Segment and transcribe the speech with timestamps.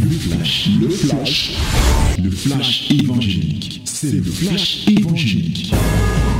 [0.00, 1.56] Le flash, le flash,
[2.22, 3.82] le flash évangélique.
[3.84, 5.74] C'est le flash évangélique.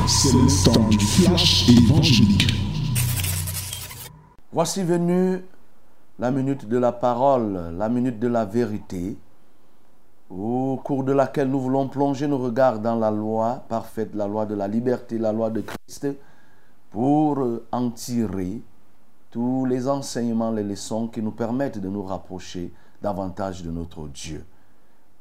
[0.07, 2.47] C'est le temps du flash évangélique.
[4.53, 5.43] Voici venue
[6.19, 9.17] la minute de la parole, la minute de la vérité,
[10.31, 14.47] au cours de laquelle nous voulons plonger nos regards dans la loi parfaite, la loi
[14.47, 16.09] de la liberté, la loi de Christ,
[16.91, 18.61] pour en tirer
[19.31, 22.73] tous les enseignements, les leçons qui nous permettent de nous rapprocher
[23.07, 24.45] davantage de notre Dieu.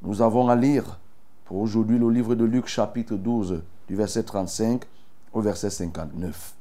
[0.01, 0.99] Nous avons à lire
[1.45, 4.85] pour aujourd'hui le livre de Luc chapitre 12 du verset 35
[5.31, 6.55] au verset 59.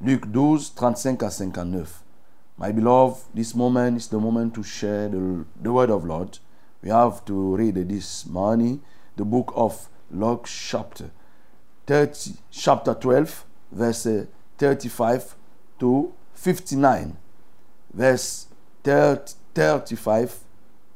[0.00, 2.02] Luc 12, 35 à 59.
[2.58, 6.40] My beloved, this moment is the moment to share the, word of Lord.
[6.82, 8.80] We have to read this morning
[9.16, 11.10] the book of Luke chapter
[11.86, 14.08] 30, chapter 12, verse
[14.58, 15.36] 35
[15.78, 17.16] to 59.
[17.94, 18.48] Verse
[18.82, 20.38] 30, 35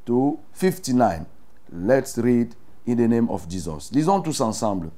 [0.05, 1.27] to 59.
[1.73, 2.55] Let's read
[2.87, 3.91] in the name of Jesus.
[3.93, 4.91] Lisons tous ensemble.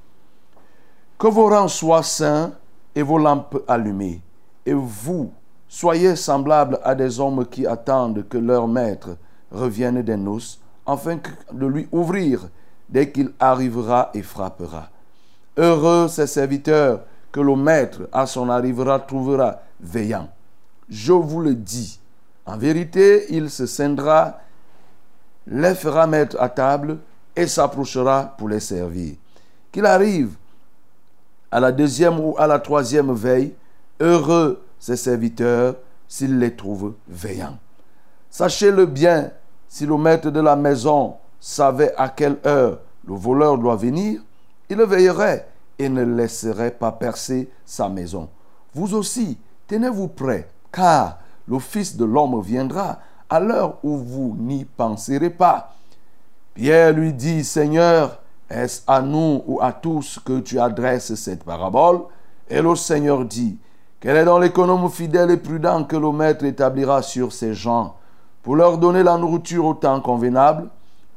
[1.19, 2.53] Que vos rangs soient saints
[2.95, 4.21] et vos lampes allumées.
[4.65, 5.33] Et vous,
[5.67, 9.17] soyez semblables à des hommes qui attendent que leur maître
[9.51, 11.19] revienne des noces, afin
[11.53, 12.49] de lui ouvrir
[12.89, 14.91] dès qu'il arrivera et frappera.
[15.57, 17.01] Heureux ces serviteurs
[17.33, 20.29] que le maître à son arrivera trouvera veillant.
[20.89, 22.01] Je vous le dis,
[22.49, 24.39] en vérité, il se scindra,
[25.47, 26.99] les fera mettre à table
[27.37, 29.17] et s'approchera pour les servir.
[29.71, 30.31] Qu'il arrive
[31.51, 33.55] à la deuxième ou à la troisième veille,
[34.01, 35.77] heureux ses serviteurs
[36.09, 37.59] s'il les trouve veillants.
[38.31, 39.31] Sachez-le bien,
[39.69, 44.23] si le maître de la maison savait à quelle heure le voleur doit venir,
[44.71, 45.47] il veillerait
[45.79, 48.31] et ne laisserait pas percer sa maison.
[48.75, 54.65] Vous aussi, tenez-vous prêts, car le Fils de l'homme viendra à l'heure où vous n'y
[54.65, 55.75] penserez pas.
[56.55, 58.19] Pierre lui dit, Seigneur,
[58.51, 62.01] est-ce à nous ou à tous que tu adresses cette parabole?
[62.49, 63.59] Et le Seigneur dit,
[64.01, 67.95] Quel est dans l'économe fidèle et prudent que le Maître établira sur ses gens
[68.43, 70.69] pour leur donner la nourriture au temps convenable?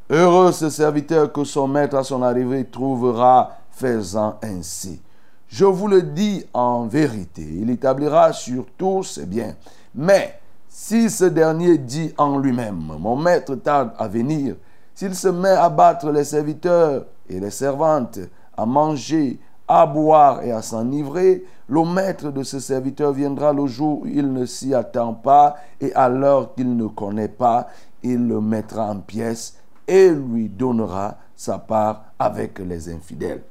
[0.10, 5.02] Heureux ce serviteur que son Maître à son arrivée trouvera faisant ainsi.
[5.48, 9.56] Je vous le dis en vérité, il établira sur tous ses biens.
[9.94, 14.56] Mais si ce dernier dit en lui-même, mon maître tarde à venir,
[14.96, 18.20] s'il se met à battre les serviteurs et les servantes,
[18.56, 24.02] à manger, à boire et à s'enivrer, le maître de ce serviteur viendra le jour
[24.02, 27.68] où il ne s'y attend pas et à l'heure qu'il ne connaît pas,
[28.04, 33.44] il le mettra en pièces et lui donnera sa part avec les infidèles.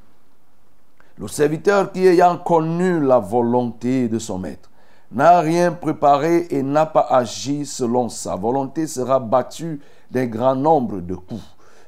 [1.19, 4.70] Le serviteur qui ayant connu la volonté de son maître
[5.13, 11.01] n'a rien préparé et n'a pas agi selon sa volonté sera battu d'un grand nombre
[11.01, 11.43] de coups.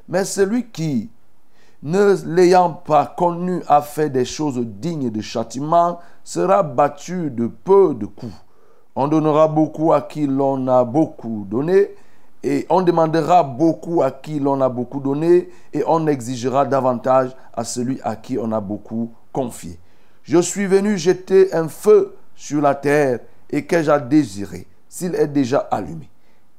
[0.09, 1.11] Mais celui qui,
[1.83, 7.95] ne l'ayant pas connu, a fait des choses dignes de châtiment, sera battu de peu
[7.95, 8.33] de coups.
[8.95, 11.91] On donnera beaucoup à qui l'on a beaucoup donné,
[12.45, 17.63] et on demandera beaucoup à qui l'on a beaucoup donné, et on exigera davantage à
[17.63, 19.79] celui à qui on a beaucoup confié.
[20.25, 25.29] Je suis venu jeter un feu sur la terre, et qu'ai-je à désirer s'il est
[25.29, 26.11] déjà allumé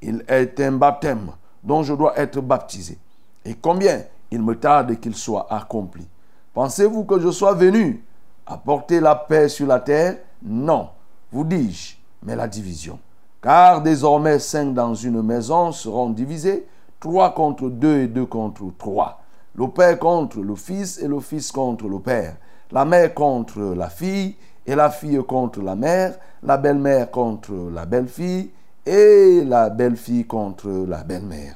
[0.01, 2.97] Il est un baptême dont je dois être baptisé.
[3.43, 4.01] Et combien
[4.31, 6.07] il me tarde qu'il soit accompli.
[6.53, 8.01] Pensez-vous que je sois venu
[8.45, 10.19] apporter la paix sur la terre?
[10.41, 10.87] Non,
[11.33, 12.97] vous dis-je, mais la division.
[13.41, 16.65] Car désormais cinq dans une maison seront divisés,
[17.01, 19.19] trois contre deux et deux contre trois.
[19.53, 22.37] Le père contre le fils et le fils contre le père.
[22.71, 26.17] La mère contre la fille et la fille contre la mère.
[26.43, 28.51] La belle-mère contre la belle-fille
[28.85, 31.55] et la belle-fille contre la belle-mère.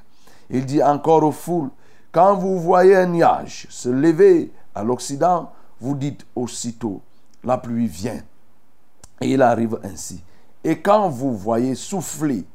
[0.50, 1.70] Il dit encore aux foules,
[2.12, 7.02] quand vous voyez un nuage se lever à l'Occident, vous dites aussitôt,
[7.44, 8.22] la pluie vient.
[9.20, 10.24] Et il arrive ainsi.
[10.64, 12.46] Et quand vous voyez souffler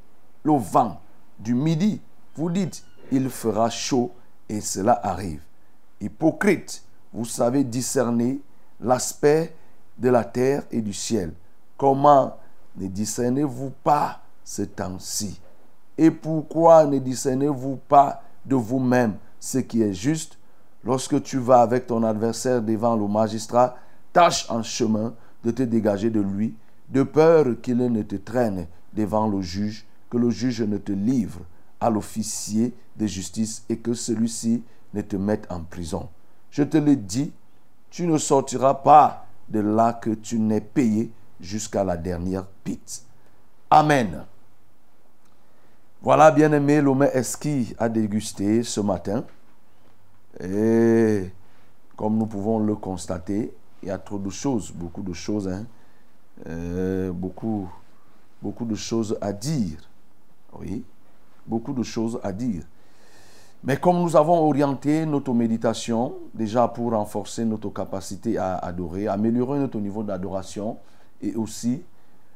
[0.43, 1.01] le vent
[1.39, 2.01] du midi,
[2.35, 4.11] vous dites, il fera chaud
[4.49, 5.43] et cela arrive.
[6.01, 6.83] Hypocrite,
[7.13, 8.41] vous savez discerner
[8.81, 9.55] l'aspect
[9.99, 11.33] de la terre et du ciel.
[11.77, 12.37] Comment
[12.77, 15.41] ne discernez-vous pas ce temps-ci?
[15.99, 20.39] Et pourquoi ne discernez-vous pas de vous-même ce qui est juste?
[20.85, 23.77] Lorsque tu vas avec ton adversaire devant le magistrat,
[24.13, 26.55] tâche en chemin de te dégager de lui,
[26.89, 31.41] de peur qu'il ne te traîne devant le juge, que le juge ne te livre
[31.81, 34.63] à l'officier de justice et que celui-ci
[34.95, 36.09] ne te mette en prison.
[36.51, 37.33] Je te le dis,
[37.91, 43.05] tu ne sortiras pas de là que tu n'es payé jusqu'à la dernière pite.
[43.71, 44.25] Amen.
[46.01, 49.25] Voilà, bien aimé, l'homme Eski a dégusté ce matin.
[50.41, 51.31] Et
[51.97, 55.67] comme nous pouvons le constater, il y a trop de choses, beaucoup de choses, hein,
[56.49, 57.69] euh, beaucoup,
[58.41, 59.79] beaucoup de choses à dire.
[60.59, 60.85] Oui,
[61.47, 62.65] beaucoup de choses à dire.
[63.65, 69.61] Mais comme nous avons orienté notre méditation déjà pour renforcer notre capacité à adorer, améliorer
[69.61, 70.79] notre niveau d'adoration
[71.21, 71.83] et aussi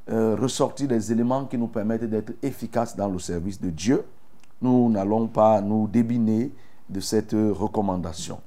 [0.08, 4.05] euh, ressortir des éléments qui nous permettent d'être efficaces dans le service de Dieu,
[4.62, 6.52] nous n'allons pas nous débiner
[6.88, 8.38] de cette recommandation.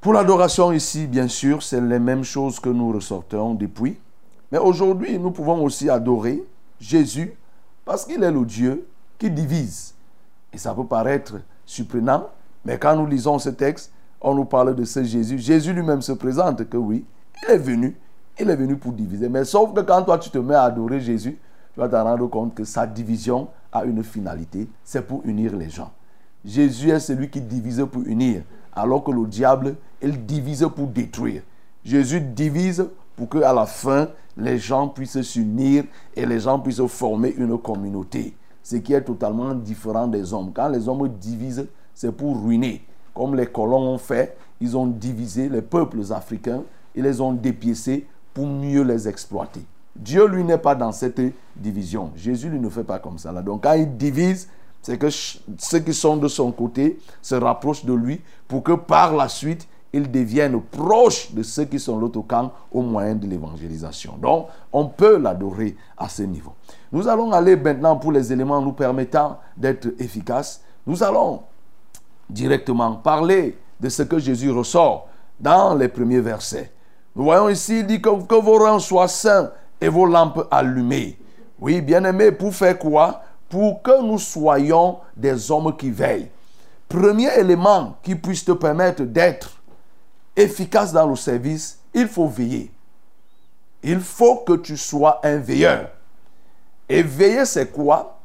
[0.00, 3.98] Pour l'adoration ici, bien sûr, c'est les mêmes choses que nous ressortons depuis.
[4.50, 6.42] Mais aujourd'hui, nous pouvons aussi adorer
[6.80, 7.34] Jésus
[7.84, 8.86] parce qu'il est le Dieu
[9.18, 9.94] qui divise.
[10.52, 12.28] Et ça peut paraître surprenant,
[12.64, 15.38] mais quand nous lisons ce texte, on nous parle de ce Jésus.
[15.38, 17.04] Jésus lui-même se présente que oui,
[17.42, 17.96] il est venu,
[18.38, 19.28] il est venu pour diviser.
[19.28, 21.38] Mais sauf que quand toi tu te mets à adorer Jésus,
[21.72, 25.70] tu vas te rendre compte que sa division a une finalité, c'est pour unir les
[25.70, 25.92] gens.
[26.44, 28.42] Jésus est celui qui divise pour unir,
[28.74, 31.42] alors que le diable, il divise pour détruire.
[31.84, 35.84] Jésus divise pour que à la fin, les gens puissent s'unir
[36.16, 38.34] et les gens puissent former une communauté.
[38.62, 40.52] Ce qui est totalement différent des hommes.
[40.52, 42.84] Quand les hommes divisent, c'est pour ruiner.
[43.14, 46.62] Comme les colons ont fait, ils ont divisé les peuples africains,
[46.94, 49.64] ils les ont dépiécés pour mieux les exploiter.
[49.96, 51.20] Dieu, lui, n'est pas dans cette
[51.56, 52.12] division.
[52.14, 53.32] Jésus, lui, ne fait pas comme ça.
[53.42, 54.48] Donc, quand il divise,
[54.82, 59.14] c'est que ceux qui sont de son côté se rapprochent de lui pour que par
[59.14, 62.22] la suite, ils deviennent proches de ceux qui sont l'autre
[62.72, 64.16] au moyen de l'évangélisation.
[64.20, 66.52] Donc, on peut l'adorer à ce niveau.
[66.92, 70.62] Nous allons aller maintenant pour les éléments nous permettant d'être efficaces.
[70.86, 71.42] Nous allons
[72.28, 75.08] directement parler de ce que Jésus ressort
[75.38, 76.72] dans les premiers versets.
[77.16, 79.50] Nous voyons ici, il dit que, vos rangs soient saints
[79.80, 81.18] et vos lampes allumées.
[81.58, 83.22] Oui, bien aimé, pour faire quoi?
[83.48, 86.30] Pour que nous soyons des hommes qui veillent.
[86.88, 89.59] Premier élément qui puisse te permettre d'être
[90.42, 92.70] efficace dans le service, il faut veiller.
[93.82, 95.90] Il faut que tu sois un veilleur.
[96.88, 98.18] Et veiller, c'est quoi?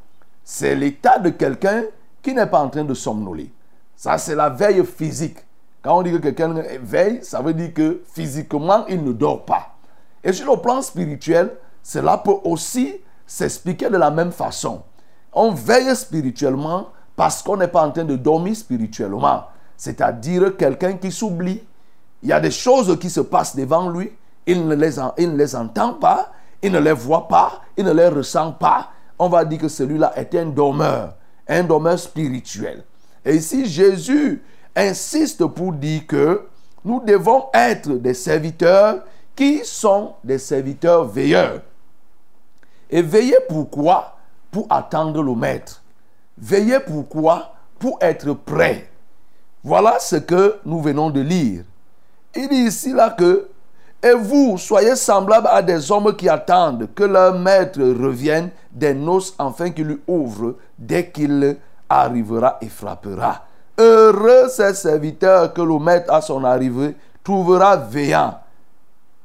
[0.43, 1.83] C'est l'état de quelqu'un
[2.21, 3.51] qui n'est pas en train de somnoler.
[3.95, 5.37] Ça, c'est la veille physique.
[5.81, 9.75] Quand on dit que quelqu'un veille, ça veut dire que physiquement, il ne dort pas.
[10.23, 11.51] Et sur le plan spirituel,
[11.83, 12.95] cela peut aussi
[13.27, 14.81] s'expliquer de la même façon.
[15.31, 19.45] On veille spirituellement parce qu'on n'est pas en train de dormir spirituellement.
[19.77, 21.61] C'est-à-dire quelqu'un qui s'oublie.
[22.25, 24.11] Il y a des choses qui se passent devant lui.
[24.47, 26.31] Il ne les, entend pas.
[26.59, 27.61] Il ne les voit pas.
[27.77, 28.89] Il ne les ressent pas.
[29.19, 31.13] On va dire que celui-là est un dormeur.
[31.47, 32.83] Un dormeur spirituel.
[33.23, 34.41] Et ici, Jésus
[34.75, 36.47] insiste pour dire que
[36.83, 39.03] nous devons être des serviteurs
[39.35, 41.61] qui sont des serviteurs veilleurs.
[42.89, 44.17] Et veiller pourquoi
[44.49, 45.83] Pour attendre le maître.
[46.39, 48.89] Veiller pourquoi Pour être prêt.
[49.63, 51.65] Voilà ce que nous venons de lire.
[52.35, 53.47] Il dit ici là que
[54.05, 59.33] et vous, soyez semblables à des hommes qui attendent que leur maître revienne des noces
[59.39, 61.57] afin qu'il lui ouvre dès qu'il
[61.89, 63.45] arrivera et frappera.
[63.79, 68.39] Heureux ces serviteurs que le maître à son arrivée trouvera veillant.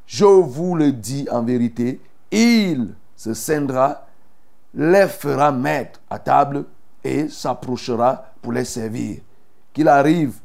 [0.06, 4.06] Je vous le dis en vérité, il se scindra,
[4.72, 6.64] les fera mettre à table
[7.04, 9.18] et s'approchera pour les servir.
[9.74, 10.36] Qu'il arrive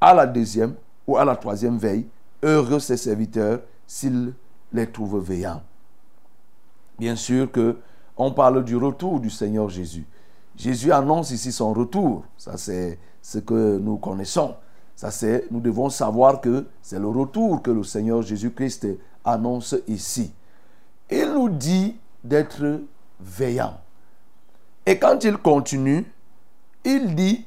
[0.00, 0.74] à la deuxième
[1.06, 2.06] ou à la troisième veille,
[2.42, 4.32] heureux ces serviteurs s'il
[4.72, 5.62] les trouve veillants.
[6.98, 7.76] Bien sûr que
[8.16, 10.06] on parle du retour du Seigneur Jésus.
[10.56, 12.24] Jésus annonce ici son retour.
[12.36, 14.54] Ça, c'est ce que nous connaissons.
[14.94, 18.86] Ça, c'est, nous devons savoir que c'est le retour que le Seigneur Jésus-Christ
[19.24, 20.32] annonce ici.
[21.10, 22.80] Il nous dit d'être
[23.20, 23.78] veillant.
[24.86, 26.04] Et quand il continue,
[26.84, 27.44] il dit,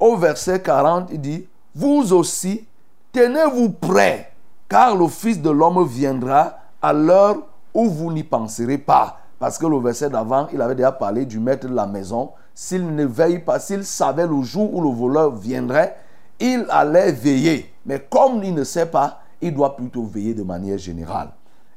[0.00, 1.46] au verset 40, il dit,
[1.78, 2.66] vous aussi,
[3.12, 4.32] tenez-vous prêts,
[4.66, 7.36] car le Fils de l'homme viendra à l'heure
[7.74, 9.18] où vous n'y penserez pas.
[9.38, 12.30] Parce que le verset d'avant, il avait déjà parlé du maître de la maison.
[12.54, 15.94] S'il ne veille pas, s'il savait le jour où le voleur viendrait,
[16.40, 17.70] il allait veiller.
[17.84, 21.28] Mais comme il ne sait pas, il doit plutôt veiller de manière générale.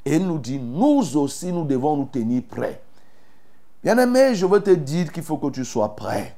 [0.06, 2.82] Et il nous dit, nous aussi, nous devons nous tenir prêts.
[3.84, 6.38] Bien-aimé, je veux te dire qu'il faut que tu sois prêt.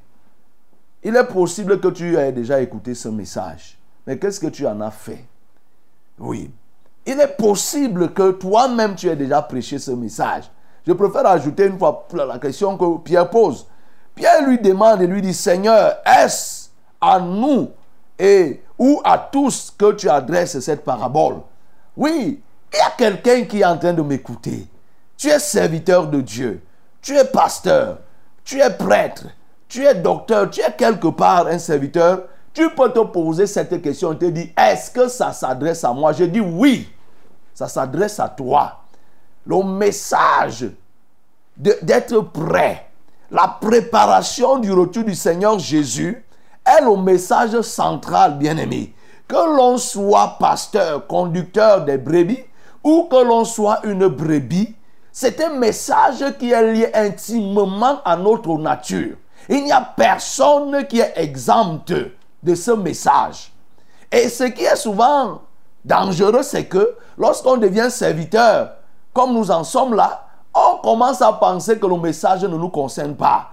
[1.02, 3.78] Il est possible que tu aies déjà écouté ce message.
[4.06, 5.24] Mais qu'est-ce que tu en as fait?
[6.18, 6.50] Oui.
[7.04, 10.44] Il est possible que toi-même tu aies déjà prêché ce message.
[10.86, 13.66] Je préfère ajouter une fois la question que Pierre pose.
[14.14, 16.68] Pierre lui demande et lui dit, Seigneur, est-ce
[17.00, 17.70] à nous
[18.18, 21.40] et ou à tous que tu adresses cette parabole?
[21.96, 22.40] Oui,
[22.72, 24.66] il y a quelqu'un qui est en train de m'écouter.
[25.16, 26.62] Tu es serviteur de Dieu.
[27.00, 27.98] Tu es pasteur.
[28.44, 29.26] tu es prêtre,
[29.72, 34.12] tu es docteur, tu es quelque part un serviteur, tu peux te poser cette question
[34.12, 36.12] et te dire, est-ce que ça s'adresse à moi?
[36.12, 36.92] Je dis oui,
[37.54, 38.80] ça s'adresse à toi.
[39.46, 40.66] Le message
[41.56, 42.86] d'être prêt,
[43.30, 46.22] la préparation du retour du Seigneur Jésus
[46.66, 48.94] est le message central, bien-aimé.
[49.26, 52.44] Que l'on soit pasteur, conducteur des brebis,
[52.84, 54.74] ou que l'on soit une brebis,
[55.10, 59.16] c'est un message qui est lié intimement à notre nature.
[59.48, 61.92] Il n'y a personne qui est exempt
[62.42, 63.52] de ce message.
[64.10, 65.40] Et ce qui est souvent
[65.84, 68.72] dangereux, c'est que lorsqu'on devient serviteur,
[69.12, 73.14] comme nous en sommes là, on commence à penser que le message ne nous concerne
[73.14, 73.48] pas.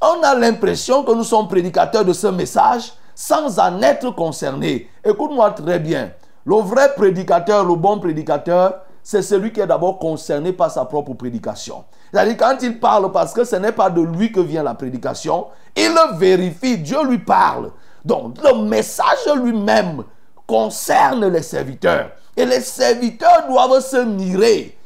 [0.00, 4.90] On a l'impression que nous sommes prédicateurs de ce message sans en être concernés.
[5.04, 6.10] Écoute-moi très bien.
[6.44, 11.12] Le vrai prédicateur, le bon prédicateur, c'est celui qui est d'abord concerné par sa propre
[11.12, 11.84] prédication.
[12.10, 15.48] C'est-à-dire quand il parle, parce que ce n'est pas de lui que vient la prédication,
[15.76, 17.70] il le vérifie, Dieu lui parle.
[18.02, 20.04] Donc le message lui-même
[20.46, 22.12] concerne les serviteurs.
[22.34, 24.76] Et les serviteurs doivent se mirer.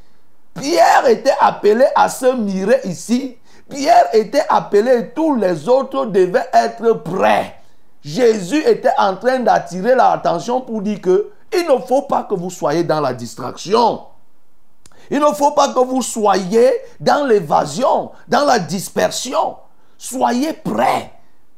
[0.54, 3.37] Pierre était appelé à se mirer ici.
[3.68, 7.54] Pierre était appelé et tous les autres devaient être prêts.
[8.02, 12.50] Jésus était en train d'attirer l'attention pour dire que il ne faut pas que vous
[12.50, 14.02] soyez dans la distraction.
[15.11, 19.57] Il ne faut pas que vous soyez dans l'évasion, dans la dispersion.
[19.97, 21.12] Soyez prêts.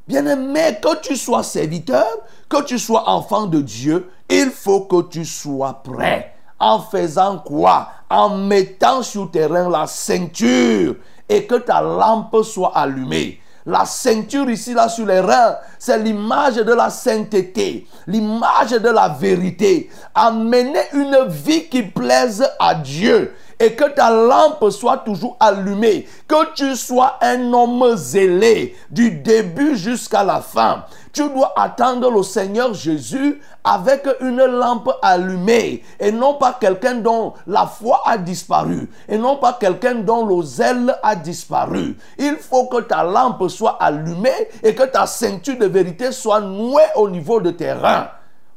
[0.07, 2.07] Bien-aimé, que tu sois serviteur,
[2.49, 6.35] que tu sois enfant de Dieu, il faut que tu sois prêt.
[6.59, 7.89] En faisant quoi?
[8.09, 10.97] En mettant sur terrain la ceinture
[11.29, 13.40] et que ta lampe soit allumée.
[13.67, 19.09] La ceinture ici, là, sur les reins, c'est l'image de la sainteté, l'image de la
[19.09, 19.91] vérité.
[20.15, 26.55] Amener une vie qui plaise à Dieu et que ta lampe soit toujours allumée, que
[26.55, 30.85] tu sois un homme zélé du début jusqu'à la fin.
[31.13, 37.35] Tu dois attendre le Seigneur Jésus avec une lampe allumée et non pas quelqu'un dont
[37.47, 41.97] la foi a disparu et non pas quelqu'un dont le zèle a disparu.
[42.17, 46.89] Il faut que ta lampe soit allumée et que ta ceinture de vérité soit nouée
[46.95, 48.09] au niveau de tes reins.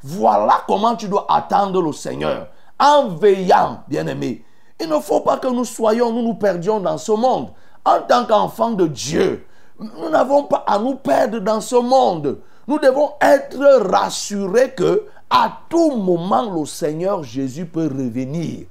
[0.02, 2.48] Voilà comment tu dois attendre le Seigneur
[2.80, 4.44] en veillant, bien-aimé.
[4.84, 7.52] Il ne faut pas que nous soyons, nous nous perdions dans ce monde.
[7.86, 9.46] En tant qu'enfants de Dieu,
[9.80, 12.40] nous n'avons pas à nous perdre dans ce monde.
[12.68, 18.66] Nous devons être rassurés que à tout moment le Seigneur Jésus peut revenir.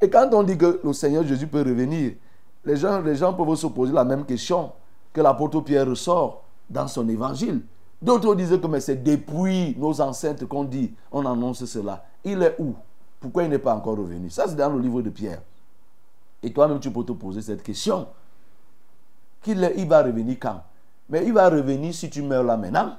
[0.00, 2.12] Et quand on dit que le Seigneur Jésus peut revenir,
[2.64, 4.70] les gens, les gens peuvent se poser la même question
[5.12, 7.62] que l'apôtre Pierre ressort dans son évangile.
[8.00, 12.04] D'autres disent que c'est depuis nos ancêtres qu'on dit, on annonce cela.
[12.24, 12.74] Il est où?
[13.20, 14.30] Pourquoi il n'est pas encore revenu?
[14.30, 15.42] Ça, c'est dans le livre de Pierre.
[16.42, 18.08] Et toi-même, tu peux te poser cette question.
[19.42, 20.62] Qu'il il va revenir quand?
[21.08, 22.96] Mais il va revenir si tu meurs là maintenant.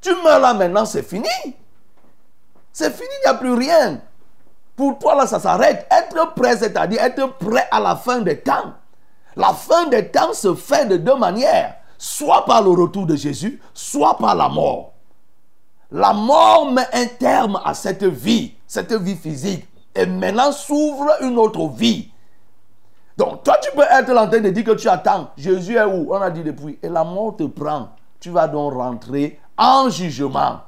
[0.00, 1.28] Tu meurs là maintenant, c'est fini.
[2.72, 4.00] C'est fini, il n'y a plus rien.
[4.74, 5.86] Pour toi, là, ça s'arrête.
[5.90, 8.74] Être prêt, c'est-à-dire être prêt à la fin des temps.
[9.36, 11.76] La fin des temps se fait de deux manières.
[11.98, 14.94] Soit par le retour de Jésus, soit par la mort.
[15.90, 19.66] La mort met un terme à cette vie, cette vie physique.
[19.96, 22.08] Et maintenant s'ouvre une autre vie.
[23.16, 25.30] Donc, toi, tu peux être en train de dire que tu attends.
[25.36, 26.06] Jésus est où?
[26.14, 26.78] On a dit depuis.
[26.80, 27.88] Et la mort te prend.
[28.20, 30.60] Tu vas donc rentrer en jugement.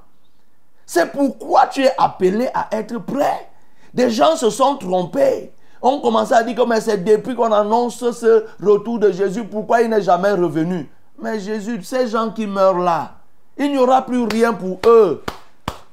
[0.84, 3.48] C'est pourquoi tu es appelé à être prêt.
[3.94, 5.52] Des gens se sont trompés.
[5.80, 9.90] On commençait à dire que c'est depuis qu'on annonce ce retour de Jésus, pourquoi il
[9.90, 10.90] n'est jamais revenu?
[11.20, 13.12] Mais Jésus, ces gens qui meurent là,
[13.56, 15.22] il n'y aura plus rien pour eux.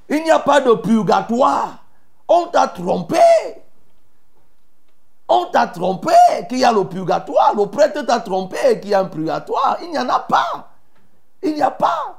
[0.10, 1.79] Il n'y a pas de purgatoire.
[2.30, 3.18] On t'a trompé.
[5.28, 6.14] On t'a trompé
[6.48, 7.54] qu'il y a le purgatoire.
[7.56, 9.78] Le prêtre t'a trompé qu'il y a un purgatoire.
[9.82, 10.70] Il n'y en a pas.
[11.42, 12.16] Il n'y a pas.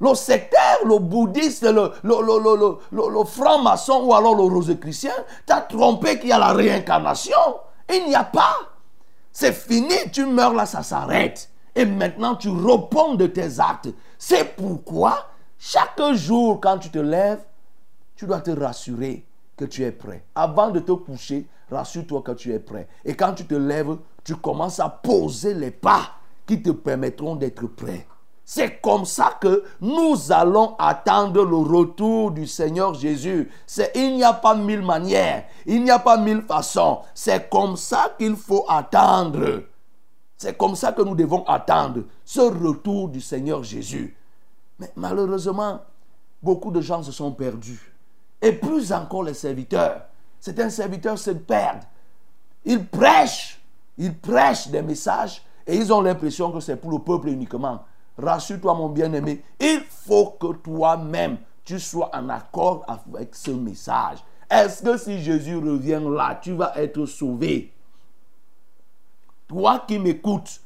[0.00, 5.14] Le sectaire, le bouddhiste, le, franc-maçon ou alors le rosicrucien
[5.46, 7.38] t'a trompé qu'il y a la réincarnation.
[7.92, 8.56] Il n'y a pas.
[9.32, 11.48] C'est fini, tu meurs là, ça s'arrête.
[11.74, 13.88] Et maintenant, tu réponds de tes actes.
[14.18, 15.26] C'est pourquoi,
[15.58, 17.42] chaque jour, quand tu te lèves,
[18.24, 19.22] tu dois te rassurer
[19.54, 20.24] que tu es prêt.
[20.34, 22.88] Avant de te coucher, rassure-toi que tu es prêt.
[23.04, 26.12] Et quand tu te lèves, tu commences à poser les pas
[26.46, 28.06] qui te permettront d'être prêt.
[28.46, 33.50] C'est comme ça que nous allons attendre le retour du Seigneur Jésus.
[33.94, 37.00] Il n'y a pas mille manières, il n'y a pas mille façons.
[37.14, 39.64] C'est comme ça qu'il faut attendre.
[40.38, 44.16] C'est comme ça que nous devons attendre ce retour du Seigneur Jésus.
[44.78, 45.82] Mais malheureusement,
[46.42, 47.93] beaucoup de gens se sont perdus.
[48.44, 50.02] Et plus encore les serviteurs.
[50.38, 51.78] C'est un serviteur se perd.
[52.66, 53.58] Il prêche,
[53.96, 57.82] il prêche des messages et ils ont l'impression que c'est pour le peuple uniquement.
[58.18, 64.18] Rassure-toi, mon bien-aimé, il faut que toi-même, tu sois en accord avec ce message.
[64.50, 67.72] Est-ce que si Jésus revient là, tu vas être sauvé?
[69.48, 70.60] Toi qui m'écoutes,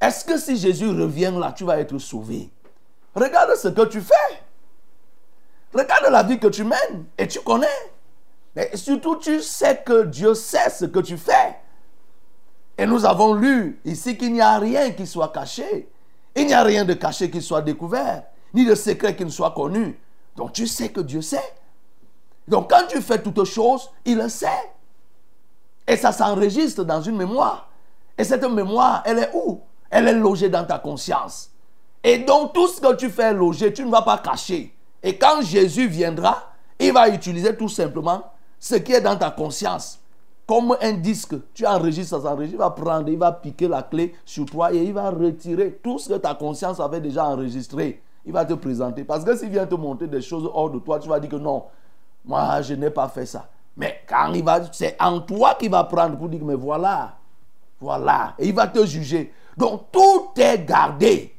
[0.00, 2.48] est-ce que si Jésus revient là, tu vas être sauvé?
[3.14, 4.43] Regarde ce que tu fais.
[5.74, 7.66] Regarde la vie que tu mènes et tu connais.
[8.54, 11.58] Mais surtout, tu sais que Dieu sait ce que tu fais.
[12.78, 15.88] Et nous avons lu ici qu'il n'y a rien qui soit caché.
[16.36, 19.52] Il n'y a rien de caché qui soit découvert, ni de secret qui ne soit
[19.52, 19.98] connu.
[20.36, 21.54] Donc tu sais que Dieu sait.
[22.48, 24.72] Donc quand tu fais toutes choses, il le sait.
[25.86, 27.70] Et ça s'enregistre dans une mémoire.
[28.18, 29.60] Et cette mémoire, elle est où?
[29.90, 31.50] Elle est logée dans ta conscience.
[32.02, 34.73] Et donc tout ce que tu fais loger, tu ne vas pas cacher.
[35.04, 38.24] Et quand Jésus viendra, il va utiliser tout simplement
[38.58, 40.00] ce qui est dans ta conscience.
[40.46, 44.14] Comme un disque, tu enregistres, ça s'enregistre, il va prendre, il va piquer la clé
[44.24, 48.02] sur toi et il va retirer tout ce que ta conscience avait déjà enregistré.
[48.24, 49.04] Il va te présenter.
[49.04, 51.36] Parce que s'il vient te montrer des choses hors de toi, tu vas dire que
[51.36, 51.64] non,
[52.24, 53.46] moi je n'ai pas fait ça.
[53.76, 57.16] Mais quand il va, c'est en toi qu'il va prendre pour dire, mais voilà,
[57.78, 58.34] voilà.
[58.38, 59.34] Et il va te juger.
[59.56, 61.34] Donc tout est gardé.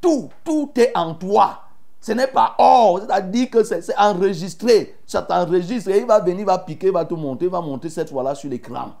[0.00, 1.60] Tout, tout est en toi.
[2.00, 4.96] Ce n'est pas or, c'est-à-dire que c'est enregistré.
[5.06, 7.60] Ça t'enregistre et il va venir, il va piquer, il va te monter, il va
[7.60, 8.92] monter cette fois-là sur l'écran.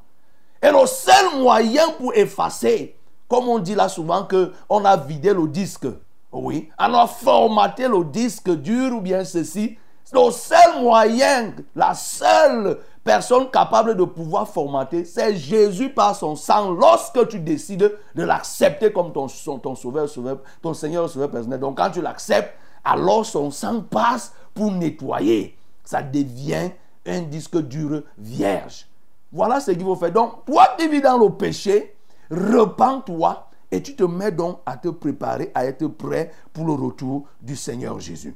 [0.60, 2.96] Et le seul moyen pour effacer,
[3.28, 5.86] comme on dit là souvent que on a vidé le disque,
[6.32, 9.78] oui, on a formaté le disque dur ou bien ceci,
[10.12, 16.72] le seul moyen, la seule personne capable de pouvoir formater, c'est Jésus par son sang
[16.72, 19.26] lorsque tu décides de l'accepter comme ton,
[19.62, 21.60] ton sauveur, sauveur, ton Seigneur, sauveur personnel.
[21.60, 25.56] Donc quand tu l'acceptes, alors son sang passe pour nettoyer.
[25.84, 26.70] Ça devient
[27.06, 28.86] un disque dur vierge.
[29.32, 30.12] Voilà ce qu'il faut faire.
[30.12, 31.94] Donc, toi qui vis dans le péché,
[32.30, 37.26] repens-toi et tu te mets donc à te préparer, à être prêt pour le retour
[37.40, 38.34] du Seigneur Jésus.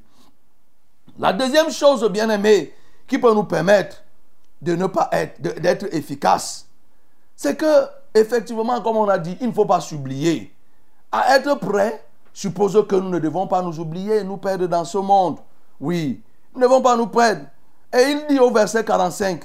[1.19, 2.73] La deuxième chose, bien aimé,
[3.07, 4.03] qui peut nous permettre
[4.61, 6.69] de ne pas être, d'être efficace,
[7.37, 10.55] c'est que, effectivement, comme on a dit, il ne faut pas s'oublier.
[11.11, 14.99] À être prêt, suppose que nous ne devons pas nous oublier, nous perdre dans ce
[14.99, 15.39] monde.
[15.81, 16.23] Oui,
[16.55, 17.43] nous ne devons pas nous perdre.
[17.93, 19.43] Et il dit au verset 45,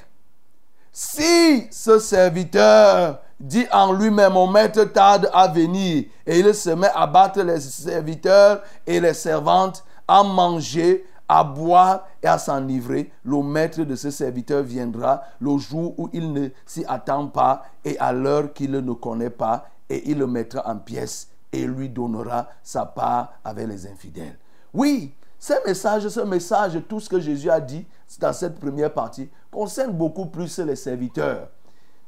[0.92, 6.90] si ce serviteur dit en lui-même, mon maître tarde à venir, et il se met
[6.94, 13.42] à battre les serviteurs et les servantes, à manger, à boire et à s'enivrer, le
[13.42, 18.12] maître de ce serviteur viendra le jour où il ne s'y attend pas et à
[18.12, 22.84] l'heure qu'il ne connaît pas, et il le mettra en pièces et lui donnera sa
[22.84, 24.38] part avec les infidèles.
[24.72, 27.86] Oui, ce message, ce message, tout ce que Jésus a dit
[28.20, 31.48] dans cette première partie, concerne beaucoup plus les serviteurs.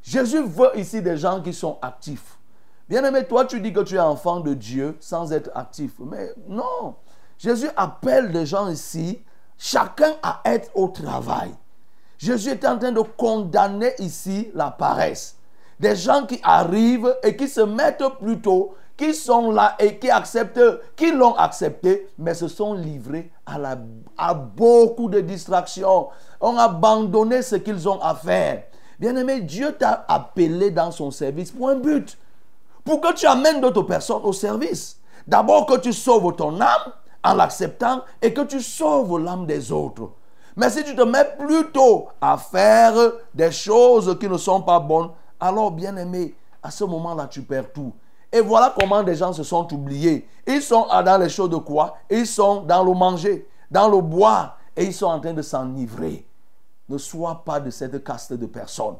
[0.03, 2.39] Jésus veut ici des gens qui sont actifs.
[2.89, 5.93] Bien aimé, toi tu dis que tu es enfant de Dieu sans être actif.
[6.01, 6.97] Mais non,
[7.39, 9.23] Jésus appelle des gens ici,
[9.57, 11.55] chacun à être au travail.
[12.19, 15.37] Jésus est en train de condamner ici la paresse.
[15.79, 20.61] Des gens qui arrivent et qui se mettent plutôt qui sont là et qui acceptent,
[20.95, 23.57] qui l'ont accepté, mais se sont livrés à,
[24.19, 26.09] à beaucoup de distractions,
[26.39, 28.65] ont abandonné ce qu'ils ont à faire.
[28.99, 32.19] Bien-aimé, Dieu t'a appelé dans son service pour un but,
[32.85, 34.99] pour que tu amènes d'autres personnes au service.
[35.27, 36.93] D'abord que tu sauves ton âme
[37.25, 40.11] en l'acceptant et que tu sauves l'âme des autres.
[40.57, 42.93] Mais si tu te mets plutôt à faire
[43.35, 45.09] des choses qui ne sont pas bonnes,
[45.41, 47.95] alors bien aimé, à ce moment-là, tu perds tout.
[48.33, 50.27] Et voilà comment des gens se sont oubliés.
[50.47, 51.97] Ils sont dans les choses de quoi?
[52.09, 56.27] Ils sont dans le manger, dans le boire, et ils sont en train de s'enivrer.
[56.89, 58.97] Ne sois pas de cette caste de personnes.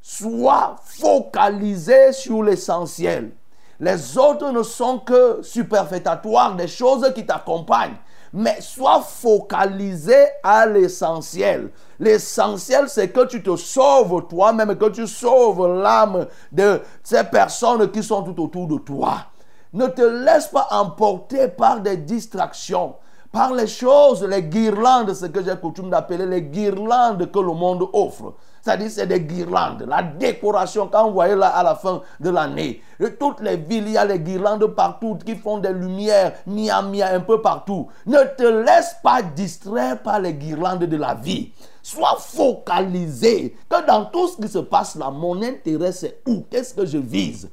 [0.00, 3.32] Sois focalisé sur l'essentiel.
[3.78, 7.96] Les autres ne sont que superfétatoires des choses qui t'accompagnent
[8.32, 11.70] mais sois focalisé à l'essentiel.
[11.98, 18.02] L'essentiel, c'est que tu te sauves toi-même, que tu sauves l'âme de ces personnes qui
[18.02, 19.26] sont tout autour de toi.
[19.72, 22.94] Ne te laisse pas emporter par des distractions,
[23.30, 27.88] par les choses, les guirlandes, ce que j'ai coutume d'appeler les guirlandes que le monde
[27.92, 28.34] offre.
[28.62, 29.84] C'est-à-dire, c'est des guirlandes.
[29.88, 32.80] La décoration, quand vous voyez là à la fin de l'année,
[33.18, 37.08] toutes les villes, il y a les guirlandes partout qui font des lumières, mia mia
[37.08, 37.88] un peu partout.
[38.06, 41.52] Ne te laisse pas distraire par les guirlandes de la vie.
[41.82, 46.44] Sois focalisé que dans tout ce qui se passe là, mon intérêt c'est où?
[46.48, 47.50] Qu'est-ce que je vise?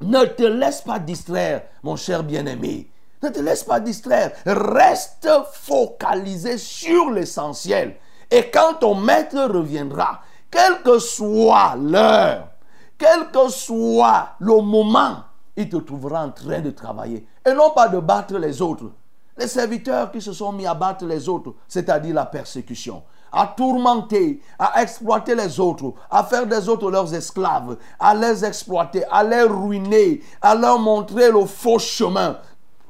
[0.00, 2.90] Ne te laisse pas distraire, mon cher bien-aimé.
[3.22, 4.32] Ne te laisse pas distraire.
[4.44, 7.94] Reste focalisé sur l'essentiel.
[8.30, 12.48] Et quand ton maître reviendra, quelle que soit l'heure,
[12.96, 15.16] quel que soit le moment,
[15.56, 17.26] il te trouvera en train de travailler.
[17.44, 18.92] Et non pas de battre les autres.
[19.36, 24.42] Les serviteurs qui se sont mis à battre les autres, c'est-à-dire la persécution, à tourmenter,
[24.58, 29.42] à exploiter les autres, à faire des autres leurs esclaves, à les exploiter, à les
[29.42, 32.38] ruiner, à leur montrer le faux chemin.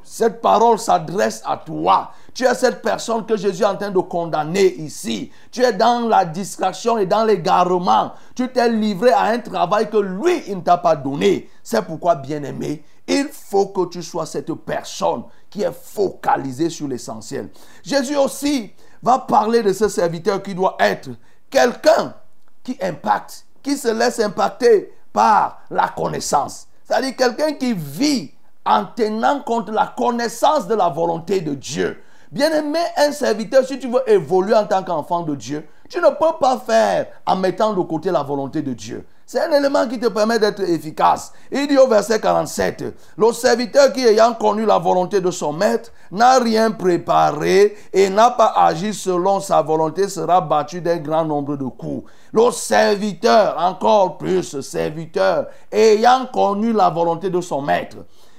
[0.02, 2.10] Cette parole s'adresse à toi.
[2.34, 5.30] Tu es cette personne que Jésus est en train de condamner ici.
[5.50, 8.12] Tu es dans la distraction et dans l'égarement.
[8.34, 11.50] Tu t'es livré à un travail que lui, il ne t'a pas donné.
[11.62, 17.50] C'est pourquoi, bien-aimé, il faut que tu sois cette personne qui est focalisée sur l'essentiel.
[17.82, 21.10] Jésus aussi va parler de ce serviteur qui doit être
[21.50, 22.14] quelqu'un
[22.62, 26.68] qui impacte, qui se laisse impacter par la connaissance.
[26.84, 28.30] C'est-à-dire quelqu'un qui vit
[28.64, 32.00] en tenant compte la connaissance de la volonté de Dieu.
[32.32, 36.38] Bien-aimé, un serviteur, si tu veux évoluer en tant qu'enfant de Dieu, tu ne peux
[36.40, 39.04] pas faire en mettant de côté la volonté de Dieu.
[39.26, 41.32] C'est un élément qui te permet d'être efficace.
[41.50, 42.84] Il dit au verset 47,
[43.16, 48.30] le serviteur qui ayant connu la volonté de son maître n'a rien préparé et n'a
[48.30, 52.08] pas agi selon sa volonté sera battu d'un grand nombre de coups.
[52.32, 57.96] Le serviteur, encore plus serviteur, ayant connu la volonté de son maître.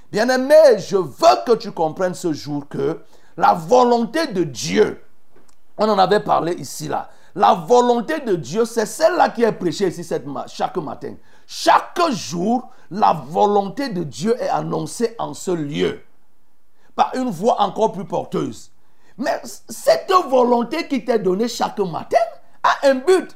[0.10, 3.00] Bien-aimé, je veux que tu comprennes ce jour que
[3.38, 5.04] la volonté de Dieu,
[5.78, 9.88] on en avait parlé ici là, la volonté de Dieu, c'est celle-là qui est prêchée
[9.88, 10.06] ici
[10.48, 11.14] chaque matin.
[11.48, 16.02] Chaque jour, la volonté de Dieu est annoncée en ce lieu
[16.96, 18.72] par une voix encore plus porteuse.
[19.18, 22.18] Mais cette volonté qui t'est donnée chaque matin
[22.64, 23.36] a un but.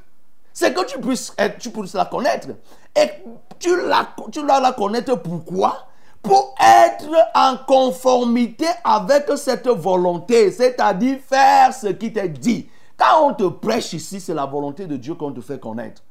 [0.54, 2.50] C'est que tu puisses, tu puisses la connaître.
[2.96, 3.10] Et
[3.60, 5.88] tu la, tu dois la connaître pourquoi?
[6.26, 12.68] Pour être en conformité avec cette volonté, c'est-à-dire faire ce qui t'est dit.
[12.98, 16.02] Quand on te prêche ici, c'est la volonté de Dieu qu'on te fait connaître.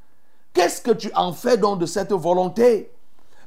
[0.52, 2.92] Qu'est-ce que tu en fais donc de cette volonté?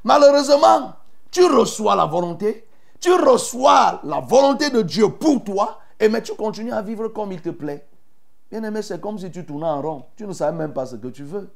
[0.04, 0.92] Malheureusement,
[1.30, 2.66] tu reçois la volonté,
[3.00, 7.32] tu reçois la volonté de Dieu pour toi, et mais tu continues à vivre comme
[7.32, 7.86] il te plaît.
[8.50, 10.04] Bien aimé, c'est comme si tu tournais en rond.
[10.16, 11.50] Tu ne savais même pas ce que tu veux.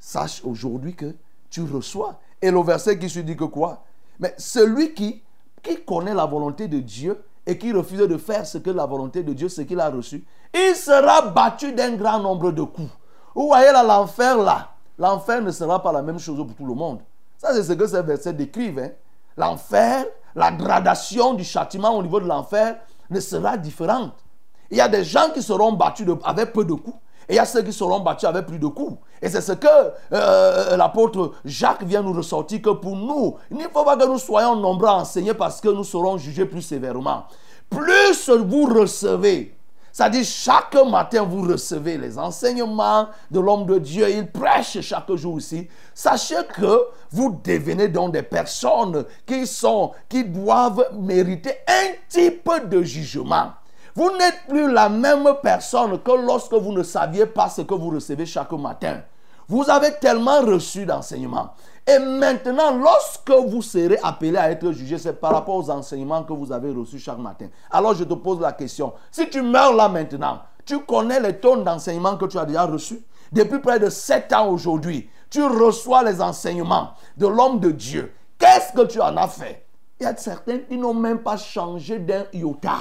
[0.00, 1.14] sache aujourd'hui que
[1.48, 2.18] tu reçois.
[2.42, 3.82] Et le verset qui se dit que quoi?
[4.18, 5.22] Mais celui qui,
[5.62, 9.22] qui connaît la volonté de Dieu et qui refuse de faire ce que la volonté
[9.22, 10.24] de Dieu, ce qu'il a reçu,
[10.54, 12.90] il sera battu d'un grand nombre de coups.
[13.34, 16.74] Vous voyez là, l'enfer là, l'enfer ne sera pas la même chose pour tout le
[16.74, 17.00] monde.
[17.38, 18.78] Ça, c'est ce que ces versets décrivent.
[18.78, 18.90] Hein.
[19.36, 22.76] L'enfer, la gradation du châtiment au niveau de l'enfer
[23.08, 24.12] ne sera différente.
[24.70, 26.96] Il y a des gens qui seront battus avec peu de coups.
[27.30, 28.98] Et il y a ceux qui seront battus avec plus de coups.
[29.22, 29.68] Et c'est ce que
[30.12, 34.18] euh, l'apôtre Jacques vient nous ressortir que pour nous, il ne faut pas que nous
[34.18, 37.26] soyons nombreux à enseigner parce que nous serons jugés plus sévèrement.
[37.70, 39.54] Plus vous recevez,
[39.92, 45.38] c'est-à-dire chaque matin vous recevez les enseignements de l'homme de Dieu, il prêche chaque jour
[45.38, 45.68] ici.
[45.94, 46.80] Sachez que
[47.12, 53.52] vous devenez donc des personnes qui sont, qui doivent mériter un type de jugement.
[53.94, 57.90] Vous n'êtes plus la même personne que lorsque vous ne saviez pas ce que vous
[57.90, 59.00] recevez chaque matin.
[59.48, 61.54] Vous avez tellement reçu d'enseignements.
[61.84, 66.32] Et maintenant, lorsque vous serez appelé à être jugé, c'est par rapport aux enseignements que
[66.32, 67.48] vous avez reçus chaque matin.
[67.70, 68.92] Alors je te pose la question.
[69.10, 73.02] Si tu meurs là maintenant, tu connais les tonnes d'enseignements que tu as déjà reçus?
[73.32, 78.12] Depuis près de sept ans aujourd'hui, tu reçois les enseignements de l'homme de Dieu.
[78.38, 79.66] Qu'est-ce que tu en as fait?
[79.98, 82.78] Il y a certains qui n'ont même pas changé d'un iota.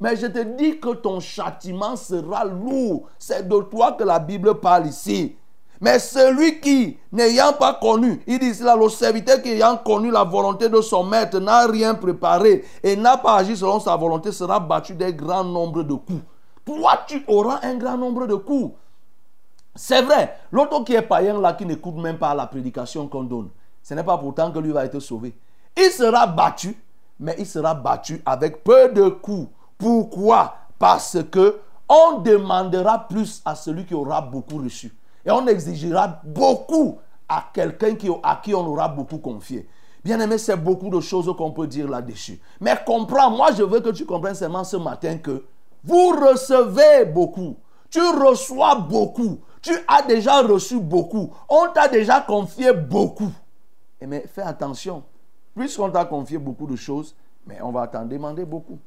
[0.00, 3.08] Mais je te dis que ton châtiment sera lourd.
[3.18, 5.36] C'est de toi que la Bible parle ici.
[5.80, 10.24] Mais celui qui, n'ayant pas connu, il dit là, le serviteur qui ayant connu la
[10.24, 14.58] volonté de son maître, n'a rien préparé et n'a pas agi selon sa volonté, sera
[14.58, 16.22] battu d'un grand nombre de coups.
[16.64, 18.74] Toi, tu auras un grand nombre de coups.
[19.74, 23.50] C'est vrai, l'autre qui est païen là, qui n'écoute même pas la prédication qu'on donne,
[23.82, 25.34] ce n'est pas pourtant que lui va être sauvé.
[25.76, 26.74] Il sera battu,
[27.20, 29.48] mais il sera battu avec peu de coups.
[29.78, 30.54] Pourquoi?
[30.78, 34.94] Parce que on demandera plus à celui qui aura beaucoup reçu.
[35.24, 39.68] Et on exigera beaucoup à quelqu'un à qui on aura beaucoup confié.
[40.04, 42.40] Bien aimé, c'est beaucoup de choses qu'on peut dire là-dessus.
[42.60, 45.44] Mais comprends, moi je veux que tu comprennes seulement ce matin que
[45.82, 47.56] vous recevez beaucoup.
[47.90, 49.40] Tu reçois beaucoup.
[49.62, 51.32] Tu as déjà reçu beaucoup.
[51.48, 53.32] On t'a déjà confié beaucoup.
[54.00, 55.02] Mais fais attention.
[55.56, 58.78] Puisqu'on t'a confié beaucoup de choses, mais on va t'en demander beaucoup.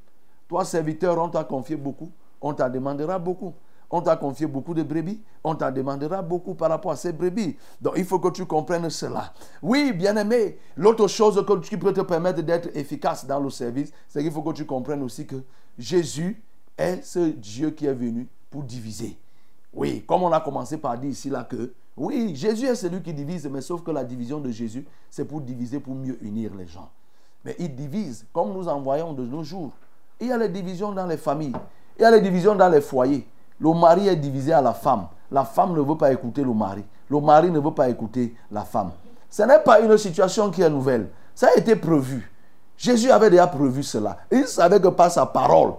[0.49, 3.53] Toi, serviteur, on t'a confié beaucoup, on t'en demandera beaucoup.
[3.91, 7.55] On t'a confié beaucoup de brebis, on t'en demandera beaucoup par rapport à ces brebis.
[7.81, 9.33] Donc il faut que tu comprennes cela.
[9.63, 14.31] Oui, bien-aimé, l'autre chose qui peut te permettre d'être efficace dans le service, c'est qu'il
[14.31, 15.37] faut que tu comprennes aussi que
[15.75, 16.43] Jésus
[16.77, 19.17] est ce Dieu qui est venu pour diviser.
[19.73, 23.13] Oui, comme on a commencé par dire ici là que, Oui, Jésus est celui qui
[23.13, 26.67] divise, mais sauf que la division de Jésus, c'est pour diviser, pour mieux unir les
[26.67, 26.91] gens.
[27.43, 29.71] Mais il divise, comme nous en voyons de nos jours.
[30.19, 31.55] Il y a les divisions dans les familles,
[31.97, 33.27] il y a les divisions dans les foyers.
[33.59, 35.07] Le mari est divisé à la femme.
[35.31, 36.83] La femme ne veut pas écouter le mari.
[37.09, 38.91] Le mari ne veut pas écouter la femme.
[39.29, 41.09] Ce n'est pas une situation qui est nouvelle.
[41.35, 42.31] Ça a été prévu.
[42.77, 44.17] Jésus avait déjà prévu cela.
[44.31, 45.73] Il savait que par sa parole,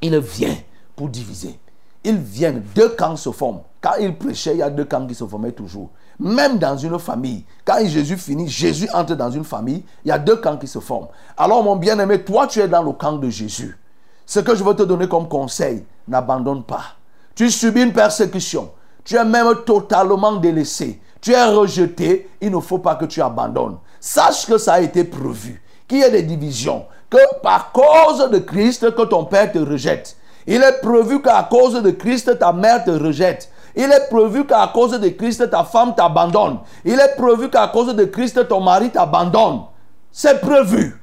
[0.00, 0.56] il vient
[0.94, 1.58] pour diviser.
[2.02, 3.60] Il vient, deux camps se forment.
[3.80, 5.90] Quand il prêchait, il y a deux camps qui se formaient toujours.
[6.18, 10.18] Même dans une famille, quand Jésus finit, Jésus entre dans une famille, il y a
[10.18, 11.08] deux camps qui se forment.
[11.36, 13.78] Alors mon bien-aimé, toi tu es dans le camp de Jésus.
[14.24, 16.96] Ce que je veux te donner comme conseil, n'abandonne pas.
[17.34, 18.70] Tu subis une persécution.
[19.04, 21.00] Tu es même totalement délaissé.
[21.20, 22.28] Tu es rejeté.
[22.40, 23.76] Il ne faut pas que tu abandonnes.
[24.00, 25.62] Sache que ça a été prévu.
[25.86, 26.86] Qu'il y ait des divisions.
[27.08, 30.16] Que par cause de Christ, que ton père te rejette.
[30.46, 33.50] Il est prévu qu'à cause de Christ, ta mère te rejette.
[33.76, 36.60] Il est prévu qu'à cause de Christ, ta femme t'abandonne.
[36.84, 39.64] Il est prévu qu'à cause de Christ, ton mari t'abandonne.
[40.10, 40.98] C'est prévu.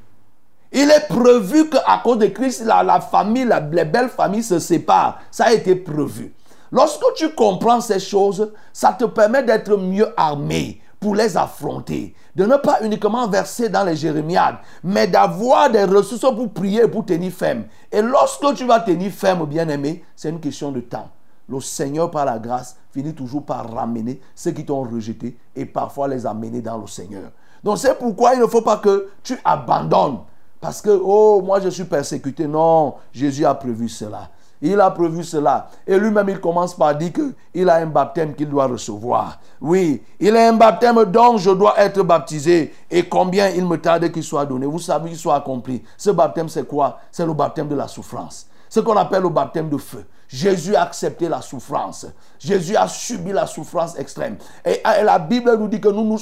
[0.72, 5.20] Il est prévu qu'à cause de Christ, la, famille, les belles familles se séparent.
[5.30, 6.34] Ça a été prévu.
[6.72, 12.16] Lorsque tu comprends ces choses, ça te permet d'être mieux armé pour les affronter.
[12.36, 16.88] De ne pas uniquement verser dans les jérémiades, mais d'avoir des ressources pour prier et
[16.88, 17.66] pour tenir ferme.
[17.92, 21.10] Et lorsque tu vas tenir ferme, bien-aimé, c'est une question de temps.
[21.54, 26.08] Le Seigneur, par la grâce, finit toujours par ramener ceux qui t'ont rejeté et parfois
[26.08, 27.30] les amener dans le Seigneur.
[27.64, 30.18] Donc c'est pourquoi il ne faut pas que tu abandonnes.
[30.60, 32.48] Parce que, oh, moi je suis persécuté.
[32.48, 34.30] Non, Jésus a prévu cela.
[34.64, 35.68] Il a prévu cela.
[35.86, 39.40] Et lui-même, il commence par dire qu'il a un baptême qu'il doit recevoir.
[39.62, 42.74] Oui, il a un baptême dont je dois être baptisé.
[42.90, 44.66] Et combien il me tarde qu'il soit donné.
[44.66, 45.84] Vous savez qu'il soit accompli.
[45.98, 46.98] Ce baptême, c'est quoi?
[47.12, 48.48] C'est le baptême de la souffrance.
[48.70, 50.06] Ce qu'on appelle le baptême de feu.
[50.34, 52.08] Jésus a accepté la souffrance.
[52.40, 54.38] Jésus a subi la souffrance extrême.
[54.66, 56.18] Et, la Bible nous dit que nous,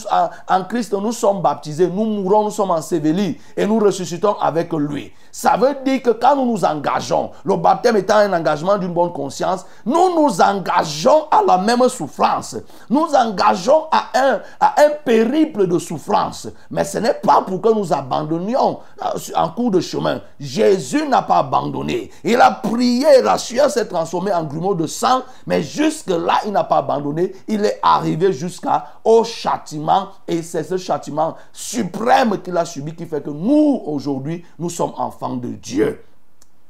[0.49, 5.13] en Christ, nous sommes baptisés, nous mourons, nous sommes ensevelis et nous ressuscitons avec lui.
[5.31, 9.13] Ça veut dire que quand nous nous engageons, le baptême étant un engagement d'une bonne
[9.13, 12.57] conscience, nous nous engageons à la même souffrance.
[12.89, 16.49] Nous engageons à un, à un périple de souffrance.
[16.69, 20.19] Mais ce n'est pas pour que nous abandonnions euh, en cours de chemin.
[20.37, 22.11] Jésus n'a pas abandonné.
[22.25, 24.00] Il a prié, la sueur s'est transformée
[24.33, 27.33] en grumeau de sang, mais jusque-là, il n'a pas abandonné.
[27.47, 30.09] Il est arrivé jusqu'au châtiment.
[30.27, 34.93] Et c'est ce châtiment suprême qu'il a subi qui fait que nous, aujourd'hui, nous sommes
[34.97, 36.03] enfants de Dieu.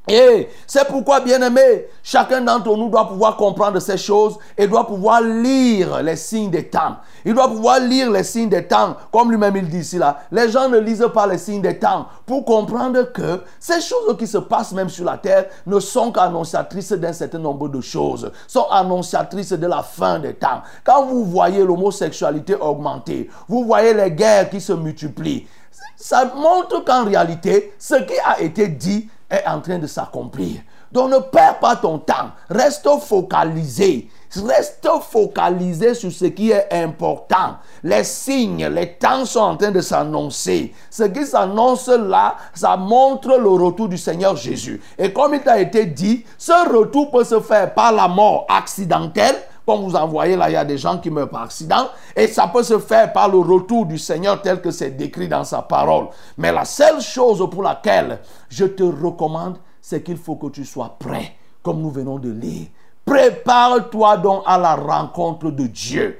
[0.07, 5.21] Et c'est pourquoi, bien-aimé, chacun d'entre nous doit pouvoir comprendre ces choses et doit pouvoir
[5.21, 6.97] lire les signes des temps.
[7.23, 10.21] Il doit pouvoir lire les signes des temps, comme lui-même il dit ici là.
[10.31, 14.25] Les gens ne lisent pas les signes des temps pour comprendre que ces choses qui
[14.25, 18.65] se passent même sur la terre ne sont qu'annonciatrices d'un certain nombre de choses, sont
[18.71, 20.63] annonciatrices de la fin des temps.
[20.83, 25.47] Quand vous voyez l'homosexualité augmenter, vous voyez les guerres qui se multiplient,
[25.95, 30.61] ça montre qu'en réalité, ce qui a été dit est en train de s'accomplir.
[30.91, 32.31] Donc ne perds pas ton temps.
[32.49, 34.09] Reste focalisé.
[34.45, 37.55] Reste focalisé sur ce qui est important.
[37.83, 40.73] Les signes, les temps sont en train de s'annoncer.
[40.89, 44.81] Ce qui s'annonce là, ça montre le retour du Seigneur Jésus.
[44.97, 49.35] Et comme il t'a été dit, ce retour peut se faire par la mort accidentelle,
[49.65, 51.87] comme vous en voyez là, il y a des gens qui meurent par accident.
[52.15, 55.43] Et ça peut se faire par le retour du Seigneur tel que c'est décrit dans
[55.43, 56.07] sa parole.
[56.37, 58.19] Mais la seule chose pour laquelle
[58.49, 62.67] je te recommande, c'est qu'il faut que tu sois prêt, comme nous venons de lire.
[63.05, 66.19] Prépare-toi donc à la rencontre de Dieu.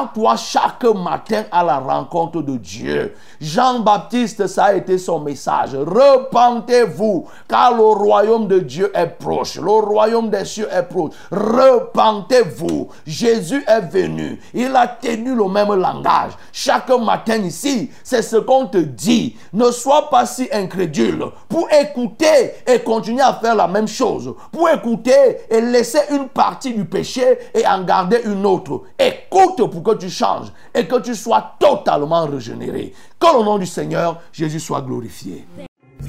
[0.00, 3.14] Prépare-toi chaque matin à la rencontre de Dieu.
[3.38, 5.74] Jean-Baptiste, ça a été son message.
[5.74, 9.56] Repentez-vous, car le royaume de Dieu est proche.
[9.56, 11.12] Le royaume des cieux est proche.
[11.30, 12.88] Repentez-vous.
[13.06, 14.40] Jésus est venu.
[14.54, 16.32] Il a tenu le même langage.
[16.52, 19.36] Chaque matin ici, c'est ce qu'on te dit.
[19.52, 24.34] Ne sois pas si incrédule pour écouter et continuer à faire la même chose.
[24.50, 28.82] Pour écouter et laisser une partie du péché et en garder une autre.
[28.98, 32.92] Écoute pour que que tu changes et que tu sois totalement régénéré.
[33.18, 35.46] Que le nom du Seigneur Jésus soit glorifié.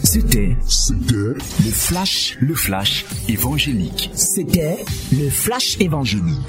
[0.04, 0.56] C'était
[1.10, 1.38] le
[1.72, 4.10] flash, le flash évangélique.
[4.14, 6.40] C'était le flash évangélique.